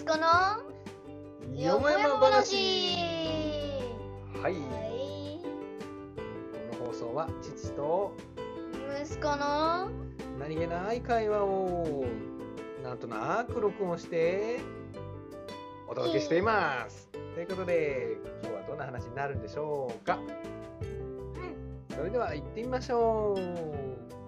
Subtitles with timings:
[0.00, 0.26] 息子の
[1.54, 2.56] よもやま話
[4.42, 5.40] はい、はい
[6.72, 8.14] この放送は父と
[9.02, 9.90] 息子の
[10.38, 12.06] 何気ない会話を
[12.82, 14.60] なんとなく録音して
[15.86, 17.10] お届けしています。
[17.34, 20.18] ということで今日はどんな話になるんでしょうか。
[21.94, 24.19] それでは行ってみましょう。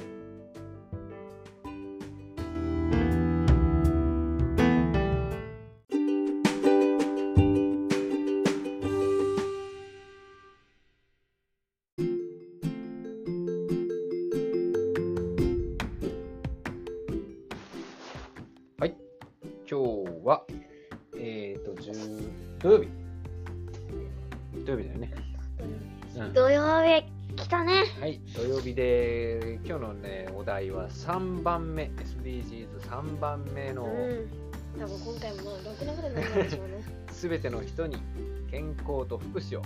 [28.82, 31.84] で、今日のね、お題は3番目、
[32.24, 34.80] SDGs3 番目の、うん。
[34.80, 36.84] 多分今回もまあ6年ぐらいになるんでしょうね。
[37.12, 38.02] すべての人に
[38.50, 39.62] 健康と福祉を、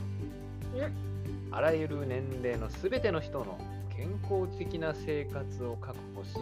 [1.51, 3.59] あらゆる年齢のすべての人の
[3.97, 6.37] 健康的な生活を確保し、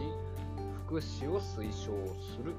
[0.86, 1.92] 福祉を推奨
[2.36, 2.54] する。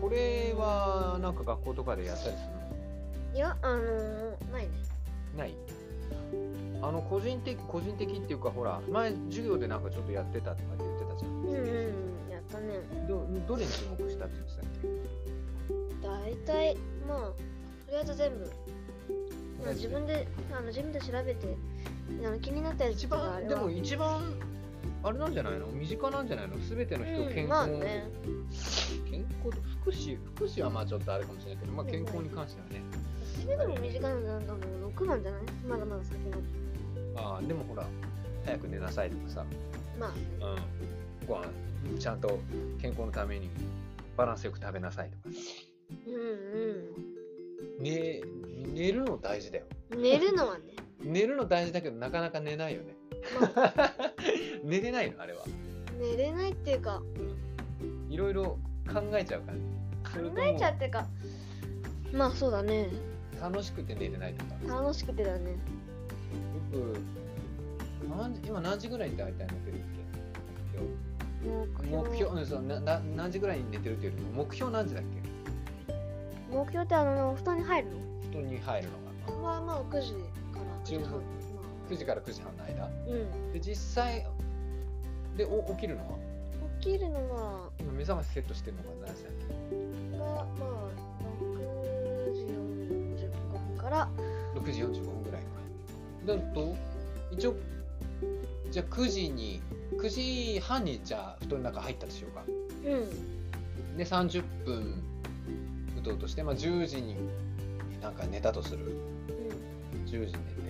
[0.00, 4.70] これはなんか学校とかでやったりするいやあのー、ないね。
[5.32, 5.54] のない
[6.82, 11.30] あの個人的個人的っていうかほら前授業でなんかちょっとやってたとかって言ってたじゃん。
[11.32, 12.80] うんうんやったね。
[13.08, 16.06] どどれに注目したって言ってたっけ？
[16.06, 17.34] 大体まあと
[17.90, 18.50] りあえず全部。
[19.64, 21.56] まあ自分であの自分で調べて
[22.24, 23.48] あの気になったやつ一とかあれは。
[23.48, 24.20] 番でも一番
[25.02, 25.66] あれなんじゃないの？
[25.66, 26.56] 身近なんじゃないの？
[26.58, 28.04] 全ての人うん健康、まあね。
[29.10, 32.82] 健康と福祉福祉はまあちょっとあれかもしれないけど、まあ、健康に関してはね。
[33.42, 35.42] それでも短いのなんかもう6番じゃない？
[35.68, 36.38] まだまだ先の
[37.16, 37.86] ああでもほら
[38.44, 39.44] 早く寝なさいとかさ、
[39.98, 40.10] まあ。
[40.10, 41.46] うん、ご飯
[41.98, 42.38] ちゃんと
[42.80, 43.50] 健康のために
[44.16, 45.40] バランスよく食べなさいとかさ、
[46.06, 48.20] うんね、
[48.74, 49.64] 寝るの大事だよ。
[49.92, 50.64] うん寝るのはね。
[51.02, 52.94] 寝るの大事だけどなかなか寝ないよね。
[53.40, 53.92] まあ。
[54.62, 55.44] 寝れないのあれは。
[55.98, 57.02] 寝れないっていうか。
[58.08, 58.58] いろいろ
[58.92, 59.58] 考えちゃうから
[60.10, 61.06] 考えちゃうっていうか。
[62.12, 62.88] まあそうだね。
[63.40, 64.80] 楽しくて寝れないとか。
[64.82, 65.56] 楽しくてだね
[68.08, 69.78] 何時今何時ぐらいに大体寝てるっ
[71.42, 72.06] 目標。
[72.10, 75.94] け目標うんそうなな何時ぐらいに寝てるっていうよりも目標何時だっけ？
[76.54, 77.88] 目標ってあの布団に入る
[78.30, 78.94] 布団に入るの
[79.32, 80.18] がのまあまあ9時か
[80.58, 81.12] ら9時半。
[81.12, 81.18] ま
[81.90, 82.84] 9時から9時半の間？
[82.84, 83.52] あうん。
[83.52, 84.26] で実際
[85.36, 86.18] でお起きるのは？
[86.80, 89.32] 起きるのは今目覚ましセットしてるのが何時だっ
[90.18, 90.46] がまあ
[91.42, 93.30] 6時45
[93.68, 94.08] 分から。
[94.16, 95.19] け6時45分
[96.26, 96.76] だと
[97.30, 97.56] 一応
[98.70, 99.60] じゃあ9時に
[99.96, 102.44] 9時半にじゃあ布団の中入ったとしようか。
[102.84, 103.96] うん。
[103.96, 105.02] で30分
[105.98, 107.16] 打とうとして、まあ、10時に
[108.00, 108.96] なんか寝たとする。
[110.06, 110.60] 10時寝て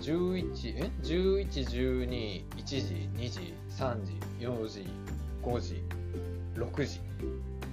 [0.00, 4.86] 11え？11、12、1時、2時、3時、4時、
[5.42, 5.82] 5時、
[6.54, 7.00] 6時、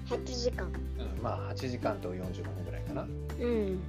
[0.08, 0.66] 8時間。
[0.66, 3.04] うん、まあ8時間と45分ぐらいかな。
[3.04, 3.80] うん。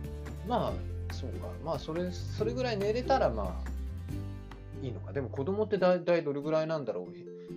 [0.49, 1.49] まあそうか。
[1.65, 5.13] まあそれそれぐらい寝れたらまあいいのか。
[5.13, 7.09] でも子供って大体どれぐらいなんだろう。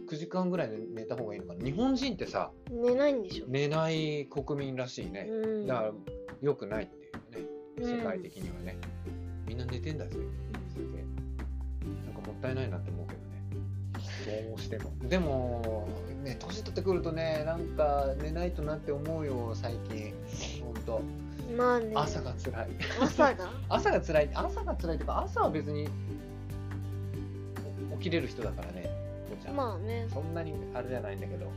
[0.10, 1.66] 9時間ぐらい寝た方がいいのかな。
[1.66, 5.68] 日本人ってさ寝ないんでしょ寝ない国民らしいね、うん。
[5.68, 5.92] だから
[6.42, 7.98] 良くないっていうね。
[7.98, 8.78] 世界的にはね、
[9.46, 10.12] みんな寝てんだぜ。
[10.74, 11.04] それで
[12.06, 13.28] なんかもったいないなって思うけどね。
[14.50, 14.92] どうしても。
[15.10, 15.88] でも
[16.24, 20.14] ね年取ってくるとねなんか寝ないとなって思うよ最近。
[20.64, 21.02] ほんと
[21.56, 21.92] まあね。
[21.96, 22.68] 朝が辛い。
[23.02, 23.50] 朝が？
[23.70, 24.30] 朝が辛い。
[24.34, 25.88] 朝が辛いっていうか朝は別に
[27.94, 28.84] 起きれる人だからね
[29.30, 30.08] こうちゃん、まあね。
[30.14, 31.52] そんなにあれじゃないんだけど。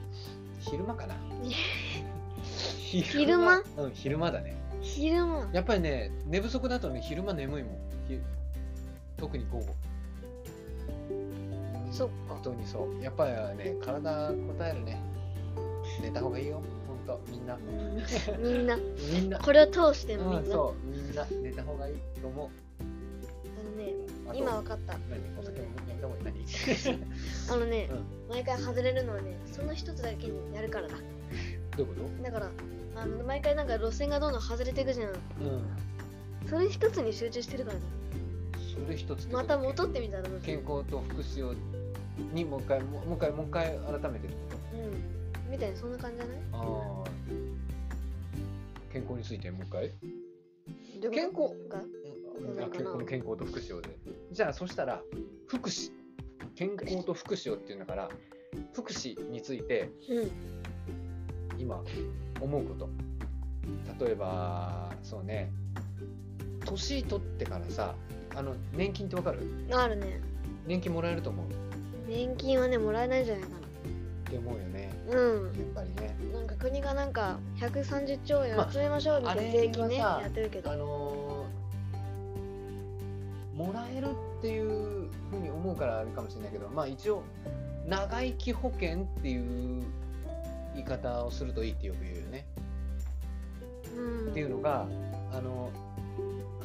[0.60, 1.14] 昼間かな。
[2.42, 3.62] 昼昼間？
[3.76, 4.56] うん昼間だね。
[4.82, 5.48] 昼間。
[5.52, 7.74] やっぱりね寝不足だとね昼間眠いもん。
[8.08, 8.18] ひ
[9.16, 9.66] 特に午後。
[11.90, 12.14] そっか。
[12.34, 13.02] 本当にそう。
[13.02, 15.00] やっぱりね体答えるね。
[16.00, 16.62] 寝た方がいいよ
[17.12, 17.58] 本当みんな。
[18.38, 18.76] みんな。
[19.12, 19.38] みんな。
[19.38, 21.26] これを通してもみんな、うん、そうみんな。
[21.42, 21.94] 寝た方がいい。
[22.20, 22.48] と思う
[23.60, 24.94] あのね今わかった。
[24.94, 25.20] 何？
[25.38, 26.36] お酒もやめた方がいい
[26.86, 27.00] 何？
[27.56, 27.88] あのね、
[28.28, 30.94] う毎回外れるのはねその一つだけにやるからだ。
[31.76, 32.50] どういうこだから
[32.96, 35.12] あの毎回なんか路線がどんどん外れていくじゃん。
[35.12, 35.44] とう
[36.46, 36.48] ん。
[36.48, 37.84] それ一つに集中してるからね。
[38.84, 41.54] それ一つまた戻ってみたら健康と福祉を
[42.32, 44.78] にもう一回もう一回もう一回改めてってこと？
[44.78, 44.80] う
[45.48, 45.50] ん。
[45.50, 46.36] みたいなそんな感じじゃない？
[46.52, 46.99] ああ
[48.92, 49.92] 健康についてもう一回。
[51.10, 51.54] 健康。
[52.72, 53.96] 健康健康と福祉をで
[54.32, 55.00] じゃあそしたら
[55.46, 55.92] 福祉。
[56.54, 58.08] 健康と福祉をっていうんだから
[58.74, 60.30] 福祉についてうん。
[61.58, 61.82] 今
[62.40, 62.88] 思うこと。
[64.04, 65.50] 例えばそうね。
[66.64, 67.94] 年取ってからさ
[68.34, 69.40] あの年金ってわかる？
[69.72, 70.20] あるね。
[70.66, 71.46] 年金もらえると思う？
[72.08, 73.59] 年金はねもらえないんじゃないかな
[74.30, 74.92] って思うよね。
[75.08, 75.44] うん。
[75.44, 76.16] やっぱりね。
[76.32, 80.70] なんか国がなんか130兆円集めましょうみたいなまあ税金ね、あれはさやってるけど。
[80.70, 81.60] あのー
[83.60, 87.22] もらえるっていうふうに思うからあれかもしれないけどまあ一応
[87.86, 89.84] 長生き保険っていう
[90.72, 92.46] 言い方をするといいってよく言うよね、
[93.94, 94.30] うん。
[94.30, 94.86] っていうのが
[95.34, 95.68] あの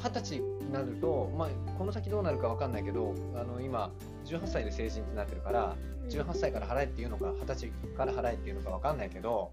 [0.06, 3.92] 二十歳になると、まあ、この先どうなるかわかんないけどあの今
[4.26, 5.76] 18歳で成人ってなってるから
[6.10, 9.50] 18歳から払えっていうのか20歳から払えっていうのかわかんないけど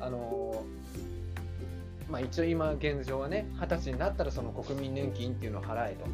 [0.00, 0.64] あの
[2.08, 6.06] まあ一応今現状はね20歳になったらその国民年金っていうのを払えと。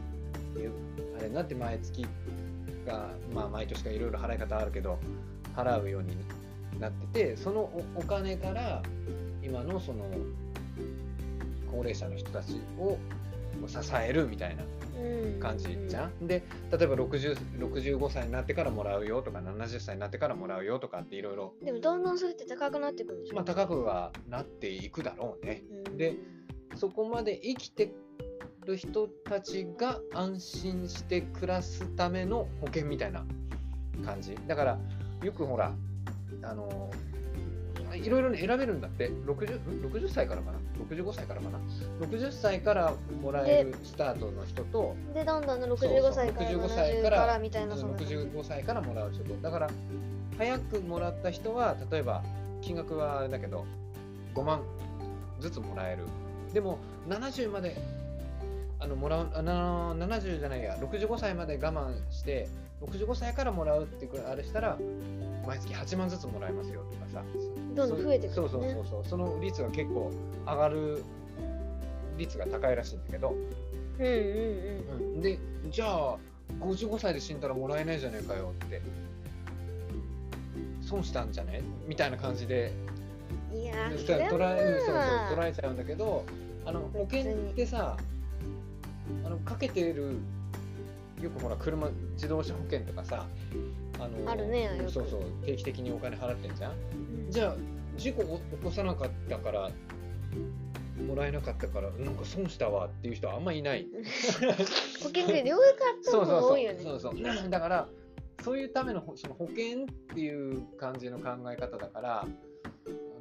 [0.59, 0.73] いう
[1.19, 2.07] あれになって毎月
[2.87, 4.99] がまあ毎年かいろいろ払い方あるけど
[5.57, 6.17] 払うように
[6.81, 8.83] なっててそのおお金から
[9.43, 10.05] 今のその
[11.71, 12.99] 高齢者の人たちを
[13.67, 14.63] 支えるみたいな
[15.01, 16.27] うん感じじゃん？
[16.27, 25.63] で例えば60 65歳になってからもらうよとか70歳になってからもらうよとかっていろいろでもどんどんそれって高くなってくるんでしょ、まあ高くはなっていくだろうね。
[25.87, 26.17] うんで
[26.75, 27.93] そこまで生きて
[28.65, 33.27] る人たちが安心して暮らすための保険みたいな
[34.07, 34.35] 感じ。
[34.47, 34.79] だから
[35.23, 35.75] よくほら
[36.43, 36.91] あの
[37.95, 39.09] いろいろね選べるんだって。
[39.09, 40.59] 60, ん？60歳からかな
[40.89, 41.59] ？65歳からかな
[42.07, 48.15] ？60歳からもらえるスタートの人とでどんどん65歳から65歳70かかららみたいなそんな感じ。
[48.15, 49.71] 65歳からもらう人とだから
[50.39, 52.23] 早くもらった人は例えば
[52.63, 53.67] 金額はあれだけど
[54.35, 54.63] 5万
[55.41, 56.05] ずつもらえる。
[56.53, 56.79] でも
[57.09, 57.77] 70まで
[58.79, 62.49] あのもらうあな70じゃないや65歳まで我慢して
[62.83, 64.77] 65歳からもらうってあれしたら
[65.47, 67.23] 毎月8万ずつもらえますよとかさ
[67.75, 69.05] どんどん増えてくるそうそうそうそう。
[69.05, 70.11] その率が結構
[70.47, 71.03] 上がる
[72.19, 73.35] 率が高いらしいんだけど、
[73.99, 74.13] うんうん
[75.15, 75.39] うん、で
[75.71, 76.17] じゃあ
[76.61, 78.81] 55歳で死んだらもらえないじゃねえかよって。
[80.83, 81.63] 損したんじゃね？
[81.87, 82.73] みたいな感じで。
[82.87, 82.93] うん
[83.55, 84.17] いや捉
[84.57, 86.25] えそうそうまあ捉えちゃうんだけど
[86.65, 87.99] あの保険ってさ
[89.27, 90.17] あのかけてる
[91.21, 93.27] よくほら車自動車保険とかさ
[93.99, 96.79] あのねそうそう定期的にお金払ってんじゃんうん？
[97.33, 97.57] じゃあ
[97.97, 99.71] 事故を起こさなかったから
[101.07, 103.87] もらえなかったからなんか損したわっていう人はあんまいない。
[105.03, 106.41] 保険で両方買った方そうそうそう。
[106.43, 107.51] が多いよねそうそう。
[107.51, 107.89] だから
[108.45, 112.27] そういうためのほその保険っていう感じの考え方だから、あ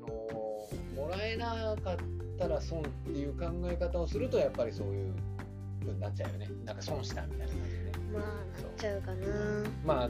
[0.01, 1.97] のーもらえなかっ
[2.37, 5.13] たら損っていう考え方をするとやっぱりそういう
[5.79, 6.49] 風になっちゃうよね。
[6.65, 7.91] なんか損したみたいな感じでね。
[8.13, 9.27] まあなっちゃうかな。
[9.85, 10.09] まあ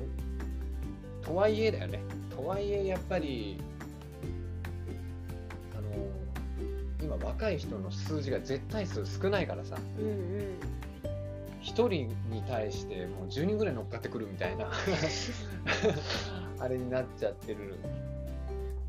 [1.25, 1.99] とはいえだよね。
[2.35, 3.61] とはいえやっぱり
[7.01, 9.77] 今若い人の数字が絶対数少ないからさ。
[9.99, 10.81] うんうん
[11.61, 11.89] 1人
[12.31, 14.67] に対してもう10人ぐらい乗っかってくるみたいな。
[16.59, 17.75] あれになっちゃってる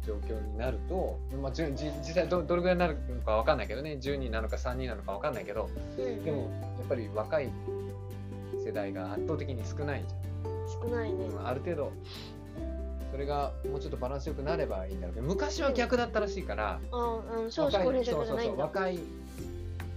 [0.07, 3.99] 状況になると、まあ、実際どどれぐらいになるのかわかんないけどね。
[4.01, 5.69] 10人なのか3人なのかわかんないけど
[5.99, 6.45] うんでもや
[6.85, 7.51] っぱり若い
[8.65, 10.15] 世代が圧倒的に少ないじ
[10.83, 11.27] 少ないね。
[11.27, 11.93] ゃん、うんある程度
[13.13, 15.15] それがもうちょっとバランスよくなればいいんだろう。
[15.15, 18.65] けど昔は逆だったらしいから、ああの少子高齢者じゃないんだ。
[18.65, 18.99] 若い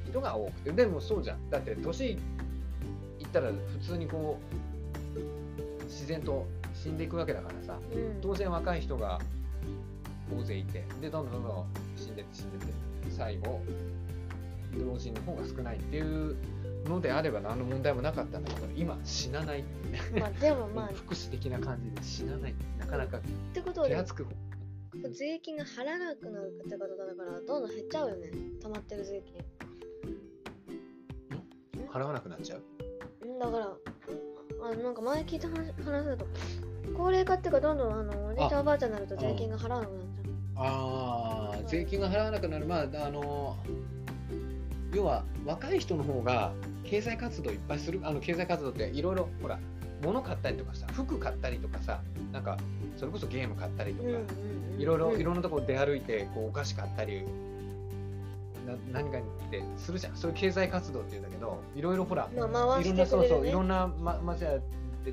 [0.09, 1.49] 人が多くてでもそうじゃん。
[1.49, 4.37] だって年いったら普通にこ
[5.79, 7.79] う自然と死んでいくわけだからさ。
[7.93, 8.21] うん。
[8.21, 9.19] 当然若い人が
[10.37, 12.73] 大勢いてでどんどんどんどん死んでって死んでって
[13.11, 13.61] 最後
[14.77, 16.35] 老人の方が少ないっていう
[16.85, 19.87] のであれば何の問題もなかったんだけど今死なないって。
[19.87, 22.55] いうねまあでもまあっ 福祉的な感じで死なない
[22.85, 23.19] なかなか
[23.53, 24.27] てことはでも手厚く
[25.11, 28.29] 税金が払わなくなるってことだからどんどん減っちゃうよね。
[28.61, 29.43] 溜まってる税金。
[31.91, 32.61] 払わなくなっちゃう？
[33.25, 33.77] うんだから
[34.63, 36.25] あなんか前聞いた話話だと
[36.97, 43.57] 高齢化っていうかどんどんあのおじいちゃんおばあちゃんになると税金が払わなくなっちゃうああ税金が払わなくなるまああの
[44.93, 46.53] 要は若い人の方が
[46.85, 49.59] 経済活動いっぱいするあの経済活動っていろいろほら
[50.01, 52.57] 物買ったりとかさ服買ったりとかさなんか
[52.97, 54.09] それこそゲーム買ったりとか、
[54.77, 55.21] いろいろうん。
[55.21, 57.23] いろんなところ出歩いてこうお菓子買ったり
[58.65, 59.21] な何かっ
[59.51, 60.15] てするじゃん。
[60.15, 64.61] そういう経済活動っていうんだけどいろいろほらいろんなそうそういろんなままで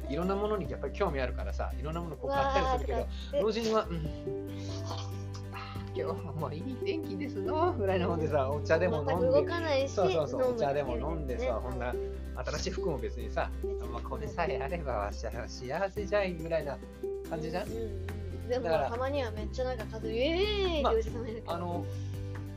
[0.08, 3.96] いろんなものにやっぱり興味あるからさいろんなものこう買ったりするけど老人は、うん、
[5.94, 9.42] 今日はもういい天気ですのぐらいのもんでさお茶でも飲んで。
[9.44, 11.46] かないしそうそうそうお茶でも飲んでね。
[11.46, 11.94] さ、ほんな
[12.36, 13.50] 新しい服も別にさ、
[13.92, 16.78] まあ、これさえあれば幸せじゃいぐらいな
[17.28, 17.68] 感じじゃん？
[17.68, 17.78] うんう
[18.46, 18.48] ん。
[18.48, 21.10] でもたまにはめっちゃなんか数えーイって
[21.44, 21.84] まああの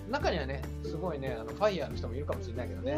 [0.10, 2.96] 中にはね、すごいね、あのファイヤーの人もいるかもしれないけどね。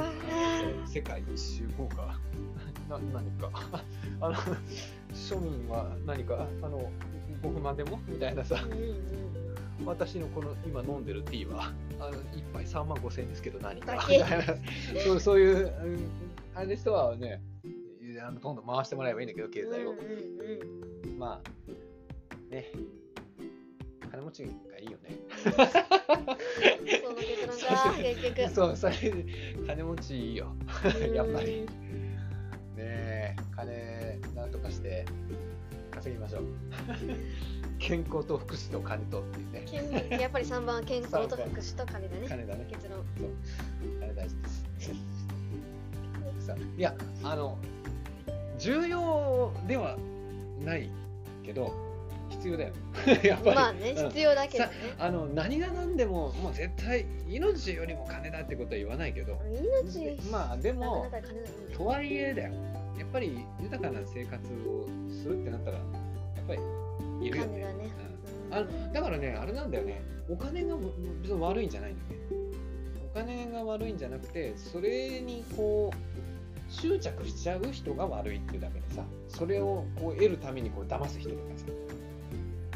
[0.86, 2.20] 世界一周効果、
[2.90, 3.50] な何か、
[4.20, 4.36] あの
[5.14, 6.92] 庶民は何か、あの
[7.42, 8.00] ご不満でも？
[8.08, 9.28] みたいなさ、うんうん
[9.86, 13.96] 私のこの今飲んでるティーは、あの1杯3万5千円ですけど、何か。
[13.96, 14.18] だけ。
[14.18, 14.46] みたいな。
[15.06, 16.10] そうそういう、うん
[16.58, 17.40] あれの人はね、
[18.26, 19.92] あのどんどん回してもらえばいいんだけど、経済を。
[19.92, 22.72] うんうんうんまあ、ね、
[24.10, 24.50] 金持ちが
[24.80, 25.18] いいよね。
[25.44, 29.26] その結論か 結局そう、それで
[29.68, 30.56] 金持ちいいよ。
[31.14, 31.60] やっぱり。
[31.60, 31.88] うん
[32.76, 35.04] ねえ、金なんとかして
[35.92, 36.44] 稼ぎましょう。
[37.80, 40.08] 健康と福祉と金とっていうね。
[40.10, 42.68] 健やっぱり3番は健康と福祉と金だね金だね。
[42.70, 43.30] 結論そう。
[44.00, 45.17] 金大事です。
[46.48, 47.58] さいや、あの、
[48.58, 49.98] 重要では
[50.64, 50.90] ない
[51.44, 51.74] けど、
[52.30, 52.74] 必要だよ。
[53.24, 53.56] やっぱり。
[53.56, 54.06] まあねうん。
[54.10, 54.72] 必要だけどね。
[55.00, 59.40] あの何が何でももう絶対命よりも金だってことは言わないけど。
[59.84, 60.18] 命。
[60.30, 61.08] まあでも
[61.76, 62.54] とはいえだよ。
[62.98, 64.38] やっぱり豊かな生活
[64.68, 67.58] をするってなったらやっぱりいるよね。
[67.60, 67.66] ね。
[68.50, 68.54] うん。
[68.54, 70.02] あのだからねあれなんだよね。
[70.30, 70.76] お金が
[71.22, 72.28] 別に悪いんじゃないんだよね。
[73.14, 76.27] お金が悪いんじゃなくてそれにこう
[76.70, 81.66] 執着しちゃう人が悪いっていうだけでさそれをこう得るためにこう騙す人とかさ。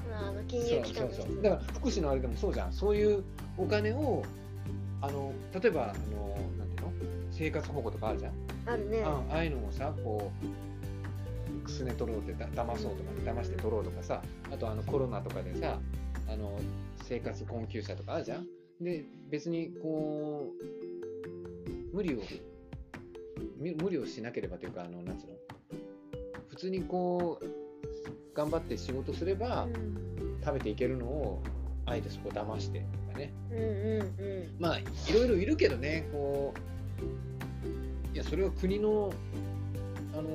[0.09, 1.21] まああの金そう融機関の人。
[1.23, 2.73] そうそうだから福祉のあれでもそうじゃん。
[2.73, 3.23] そういう
[3.57, 4.23] お金を
[5.01, 6.91] あの例えばあのなんていうの？
[7.31, 8.33] 生活保護とかあるじゃん、
[8.67, 9.03] あるね。
[9.03, 10.31] あああいうのをさこ
[11.53, 14.21] うくすね取ろうってだ騙そうとか騙して取ろうとかさ
[14.53, 15.79] あとあのコロナとかでさ
[16.29, 16.59] あの
[17.03, 18.45] 生活困窮者とかあるじゃん。
[18.79, 20.51] で別にこ
[21.93, 22.23] う無理をみ
[23.59, 25.33] 無理をしなければというかあのなんつうの？
[26.49, 27.45] 普通にこう
[28.35, 29.67] 頑張って仕事すれば、
[30.43, 31.43] 食べていけるのを
[31.85, 33.33] あえてそこ騙してとかね。
[33.51, 34.55] うんうんうん。
[34.59, 34.83] まあい
[35.13, 36.53] ろいろいるけどねこ
[38.13, 39.13] ういやそれは国の
[40.13, 40.29] あの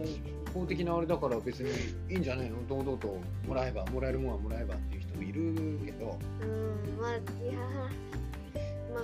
[0.54, 1.70] 法的なあれだから別に
[2.10, 2.56] いいんじゃないの？
[2.68, 5.40] 堂々ともらえばもらえるもんはもらえばっていう人もいる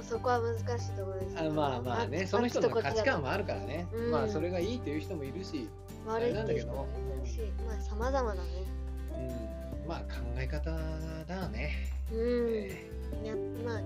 [0.02, 4.10] まあそこは難しいところですあまあまあねその人の価値観もあるからね、うん。
[4.10, 5.68] まあそれがいいっていう人もいるし、
[6.06, 6.88] 悪いっていう人も
[7.22, 8.48] いるしまあ様々だね。
[9.82, 10.06] うん、まあ考
[10.36, 10.70] え方
[11.26, 12.18] だね、うん。
[12.18, 12.88] え
[13.22, 13.80] いやまあ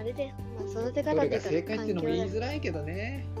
[0.00, 3.40] あれでまあ育て方っていうか正解っていうのも言いづらいけどね、う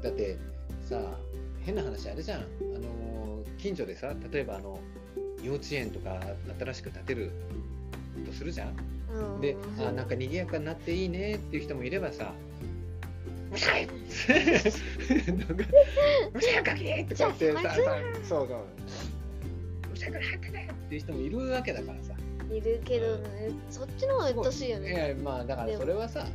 [0.00, 0.02] ん。
[0.02, 0.36] だって
[0.82, 1.00] さ
[1.64, 2.40] 変な話あれじゃん。
[2.40, 2.44] あ
[2.78, 4.78] の近所でさ例えばあの
[5.42, 6.20] 幼稚園とか
[6.60, 7.32] 新しく建てる
[8.24, 8.82] とするじゃんだ
[9.14, 12.32] うんで、あなんか賑やかになっていいねっていう人もいればさ
[13.50, 15.54] 「うるさい!」なんか
[16.34, 18.58] 「うるさいかけ!」とか言ってささそうそう
[19.90, 22.14] 「うるさいから入ってね!」っていう人もいるわけだからさ
[22.50, 26.26] いるけどねそっちの方がうっとしいよいねやまあだからそれはさ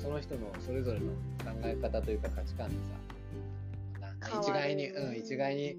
[0.00, 1.06] その人のそれぞれの
[1.44, 3.11] 考え方というか価値観でさ
[4.28, 5.76] 一概に、うん、一概に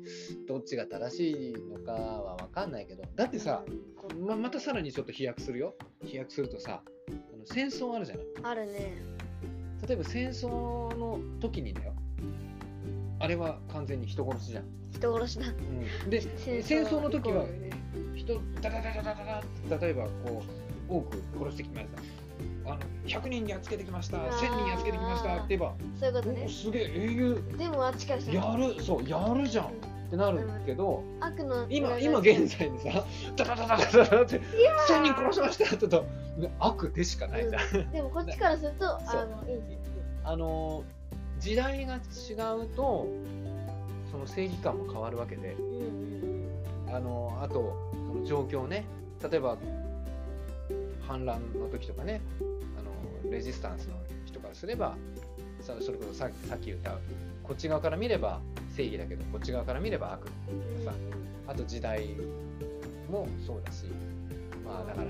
[0.47, 3.03] どっちが正しいのかは分かんないけど。
[3.15, 3.63] だってさ、
[4.19, 5.75] ままたさらにちょっと飛躍するよ。
[6.05, 8.25] 飛躍するとさあの戦争あるじゃない。
[8.43, 8.93] あるね。
[9.87, 11.93] 例えば戦争の時にだよ。
[13.19, 15.47] あれは完全に人殺しじゃん、人殺しだ。
[15.47, 17.45] うん、で戦争の時は
[18.15, 20.43] 人ダダダダダダダって例えばこ
[20.89, 22.22] う多く殺してきました
[22.65, 24.31] あの100人やっつけてきましたあー。
[24.31, 26.43] 1000人やっつけてきましたって言えばそういうことね。
[26.45, 27.43] おすげえ英雄。
[27.57, 28.51] でもあっちからしたら。
[28.51, 29.69] やるそうやるじゃんっ
[30.09, 33.03] てなるけど悪の今今現在にさ
[33.35, 34.39] ダダダダダダダって
[34.87, 36.05] 1000人殺しましたってと
[36.37, 37.91] ね悪でしかないじゃん、うん。
[37.91, 39.59] でもこっちからするとあのいい
[40.23, 40.83] あの
[41.39, 43.07] 時代が違うと
[44.11, 45.55] その正義感も変わるわけで。
[46.93, 48.85] あのあとその状況ね。
[49.27, 49.57] 例えば
[51.07, 52.21] 反乱の時とかね
[53.33, 54.95] レジスタンスの人からすれば
[55.61, 56.91] さそれこそささっき言った
[57.43, 58.39] こっち側から見れば
[58.75, 60.27] 正義だけどこっち側から見れば悪
[60.77, 60.93] うんさ。
[61.47, 62.07] あと時代
[63.09, 63.85] もそうだし
[64.65, 65.07] まあだから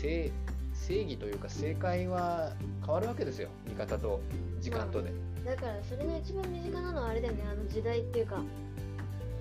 [0.00, 0.30] 正
[0.74, 2.52] 正義というか正解は
[2.84, 3.50] 変わるわけですよ。
[3.66, 4.20] 見方と
[4.60, 5.12] 時間とで。
[5.44, 7.44] だからそれの一番身近なのはあれだよね。
[7.50, 8.40] あの時代っていうか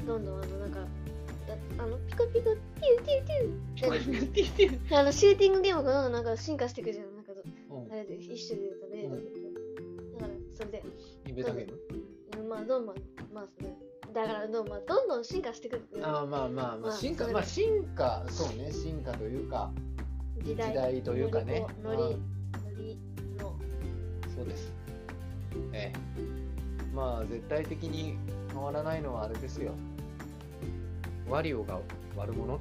[0.05, 0.79] どんどんあのなんか
[1.47, 4.95] だあのピコピコ ピューピューピューって。
[4.95, 7.16] あのシューティングゲームがどんどんなんか進化していくじゃん
[7.97, 9.21] れで一種で言うと例で言う
[10.13, 10.83] とだからそれで。
[11.27, 12.95] インベーゲームうんまあどんどん
[13.33, 13.73] まあそれ
[14.13, 19.71] だからどん,、まあ、どんどん進化していくあーまあまあままああ進化まあ進化そうね進化というか
[20.43, 21.65] 時代というかね。
[21.83, 22.17] ノリノ
[22.77, 22.97] リ
[23.37, 23.55] の。
[24.35, 24.71] そうです。
[25.73, 26.95] ええ。
[26.95, 28.17] まあ絶対的に
[28.51, 29.73] 変わらないのはあれですよ。
[31.27, 31.79] ワリオが
[32.17, 32.59] 悪者？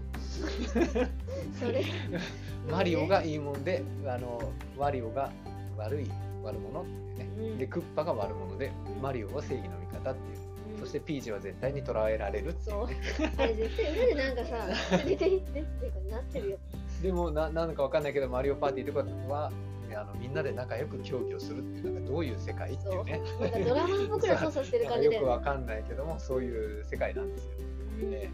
[1.58, 1.84] それ。
[2.70, 5.30] マリオがいいもんであのワリオが
[5.76, 6.10] 悪い
[6.42, 6.84] 悪者っ
[7.16, 7.58] てね、うん。
[7.58, 8.70] でクッパが悪者で
[9.00, 10.74] マリオは正義の味方っていう。
[10.74, 10.80] うん。
[10.80, 12.84] そしてピーチは絶対に捕らえられるっていそう。
[12.84, 12.96] うね
[13.38, 16.58] あれ絶対裏でなんかさ出ていってっていうかなってるよ。
[17.02, 19.52] でもななんかわかんないけどマリオパーティーとかは
[19.94, 23.20] あのみんなで仲良く競技をするっていうなんかどういう世界っていうね。
[23.40, 25.16] なんかドラマ僕ら操作してる感じで。
[25.16, 28.08] よくわかんないけどもそういう世界なんですよ。
[28.10, 28.30] ね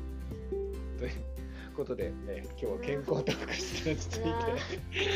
[1.03, 1.13] という
[1.75, 4.21] ことで、え今日は健康と福祉につい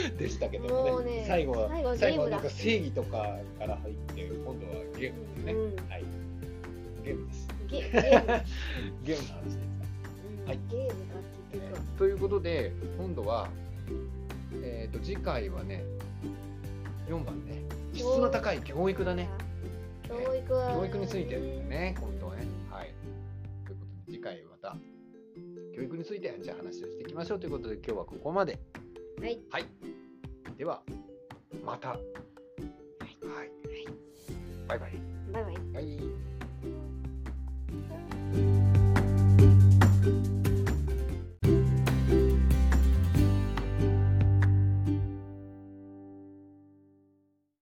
[0.08, 5.76] てでしたけどもねね最後は最後はなんか正義とかから入って今度はゲームですね、うん。
[5.88, 6.04] はい。
[7.04, 7.48] ゲームです。
[7.68, 8.44] ゲゲーム。
[9.04, 9.58] ゲームの話です
[10.40, 10.58] うんはい。
[10.68, 11.60] ゲームかってい
[11.98, 13.48] ということで今度は、
[14.60, 15.84] えー、と次回はね
[17.08, 17.62] 4番ね。
[17.92, 19.28] 質の高い教育だね。
[20.08, 21.94] 教育は教育についてね
[25.96, 28.58] についてじゃあ話をしていきましょうということで今日はここまで。
[29.20, 29.38] はい。
[29.50, 29.64] はい。
[30.56, 30.82] では
[31.64, 31.90] また。
[31.90, 31.98] はい、
[34.68, 35.05] バイバイバイ